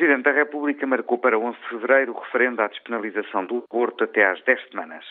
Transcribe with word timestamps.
Presidente 0.00 0.24
da 0.24 0.32
República 0.32 0.86
marcou 0.86 1.18
para 1.18 1.38
11 1.38 1.58
de 1.58 1.68
fevereiro 1.68 2.12
o 2.12 2.18
referendo 2.20 2.62
à 2.62 2.68
despenalização 2.68 3.44
do 3.44 3.62
aborto 3.70 4.04
até 4.04 4.24
às 4.24 4.42
10 4.44 4.70
semanas. 4.70 5.04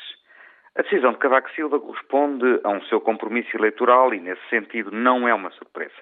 A 0.76 0.82
decisão 0.82 1.12
de 1.12 1.20
Cavaco 1.20 1.52
Silva 1.52 1.80
corresponde 1.80 2.60
a 2.64 2.70
um 2.70 2.82
seu 2.86 3.00
compromisso 3.00 3.56
eleitoral 3.56 4.12
e, 4.16 4.20
nesse 4.20 4.42
sentido, 4.50 4.90
não 4.90 5.28
é 5.28 5.34
uma 5.36 5.52
surpresa. 5.52 5.94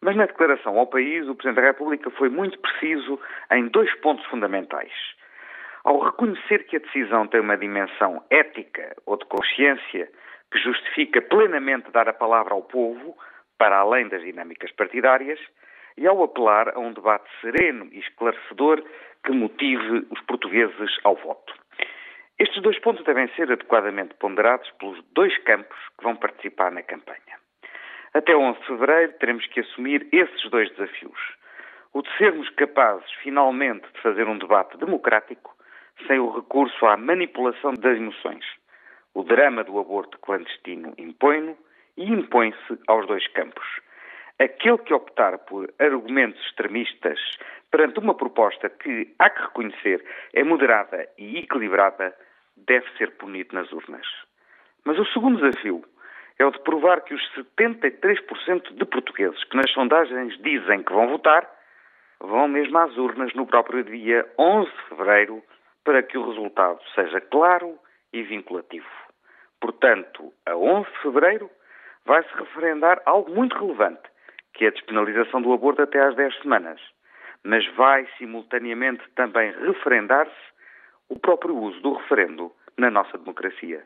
Mas 0.00 0.16
na 0.16 0.24
declaração 0.24 0.78
ao 0.78 0.86
país, 0.86 1.28
o 1.28 1.34
Presidente 1.34 1.60
da 1.60 1.68
República 1.68 2.08
foi 2.12 2.30
muito 2.30 2.58
preciso 2.58 3.20
em 3.52 3.68
dois 3.68 3.94
pontos 3.96 4.24
fundamentais. 4.28 4.94
Ao 5.84 5.98
reconhecer 5.98 6.64
que 6.64 6.76
a 6.76 6.80
decisão 6.80 7.26
tem 7.26 7.40
uma 7.40 7.58
dimensão 7.58 8.24
ética 8.30 8.96
ou 9.04 9.18
de 9.18 9.26
consciência 9.26 10.08
que 10.50 10.58
justifica 10.58 11.20
plenamente 11.20 11.90
dar 11.90 12.08
a 12.08 12.14
palavra 12.14 12.54
ao 12.54 12.62
povo, 12.62 13.14
para 13.58 13.76
além 13.76 14.08
das 14.08 14.22
dinâmicas 14.22 14.72
partidárias, 14.72 15.38
e 15.96 16.06
ao 16.06 16.22
apelar 16.22 16.74
a 16.74 16.78
um 16.78 16.92
debate 16.92 17.28
sereno 17.40 17.88
e 17.92 17.98
esclarecedor 17.98 18.82
que 19.24 19.32
motive 19.32 20.06
os 20.10 20.20
portugueses 20.22 20.98
ao 21.04 21.16
voto. 21.16 21.54
Estes 22.38 22.62
dois 22.62 22.78
pontos 22.78 23.04
devem 23.04 23.28
ser 23.34 23.50
adequadamente 23.50 24.14
ponderados 24.14 24.70
pelos 24.72 25.02
dois 25.14 25.36
campos 25.44 25.78
que 25.98 26.04
vão 26.04 26.16
participar 26.16 26.70
na 26.70 26.82
campanha. 26.82 27.36
Até 28.12 28.36
11 28.36 28.60
de 28.60 28.66
fevereiro 28.66 29.12
teremos 29.18 29.46
que 29.46 29.60
assumir 29.60 30.06
esses 30.12 30.50
dois 30.50 30.70
desafios. 30.70 31.18
O 31.92 32.02
de 32.02 32.16
sermos 32.18 32.48
capazes, 32.50 33.10
finalmente, 33.22 33.86
de 33.94 34.00
fazer 34.02 34.28
um 34.28 34.38
debate 34.38 34.76
democrático 34.76 35.56
sem 36.06 36.18
o 36.18 36.30
recurso 36.30 36.84
à 36.84 36.96
manipulação 36.96 37.72
das 37.72 37.96
emoções. 37.96 38.44
O 39.14 39.22
drama 39.22 39.64
do 39.64 39.78
aborto 39.78 40.18
clandestino 40.18 40.92
impõe-no 40.98 41.56
e 41.96 42.04
impõe-se 42.04 42.78
aos 42.86 43.06
dois 43.06 43.26
campos. 43.28 43.66
Aquele 44.38 44.78
que 44.78 44.92
optar 44.92 45.38
por 45.38 45.72
argumentos 45.78 46.40
extremistas 46.46 47.18
perante 47.70 47.98
uma 47.98 48.14
proposta 48.14 48.68
que, 48.68 49.14
há 49.18 49.30
que 49.30 49.42
reconhecer, 49.42 50.04
é 50.34 50.44
moderada 50.44 51.08
e 51.16 51.38
equilibrada, 51.38 52.14
deve 52.56 52.86
ser 52.98 53.12
punido 53.12 53.54
nas 53.54 53.72
urnas. 53.72 54.06
Mas 54.84 54.98
o 54.98 55.06
segundo 55.06 55.40
desafio 55.40 55.84
é 56.38 56.44
o 56.44 56.50
de 56.50 56.60
provar 56.60 57.00
que 57.02 57.14
os 57.14 57.22
73% 57.34 58.74
de 58.74 58.84
portugueses 58.84 59.42
que 59.44 59.56
nas 59.56 59.70
sondagens 59.72 60.36
dizem 60.42 60.82
que 60.82 60.92
vão 60.92 61.08
votar, 61.08 61.50
vão 62.20 62.46
mesmo 62.46 62.78
às 62.78 62.96
urnas 62.96 63.32
no 63.34 63.46
próprio 63.46 63.82
dia 63.84 64.26
11 64.38 64.70
de 64.70 64.82
fevereiro 64.88 65.42
para 65.84 66.02
que 66.02 66.18
o 66.18 66.28
resultado 66.28 66.80
seja 66.94 67.20
claro 67.20 67.78
e 68.12 68.22
vinculativo. 68.22 68.86
Portanto, 69.60 70.32
a 70.44 70.56
11 70.56 70.90
de 70.90 70.98
fevereiro 70.98 71.50
vai-se 72.04 72.32
referendar 72.36 73.00
algo 73.06 73.34
muito 73.34 73.56
relevante, 73.58 74.08
que 74.56 74.64
é 74.64 74.68
a 74.68 74.72
despenalização 74.72 75.40
do 75.42 75.52
aborto 75.52 75.82
até 75.82 76.00
às 76.00 76.16
10 76.16 76.40
semanas. 76.40 76.80
Mas 77.44 77.66
vai 77.74 78.08
simultaneamente 78.18 79.02
também 79.14 79.52
referendar-se 79.52 80.32
o 81.08 81.18
próprio 81.18 81.56
uso 81.56 81.80
do 81.80 81.94
referendo 81.94 82.50
na 82.76 82.90
nossa 82.90 83.16
democracia. 83.18 83.84